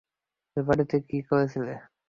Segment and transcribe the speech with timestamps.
[0.57, 1.73] ঐ বাড়িতে কী করছিলে?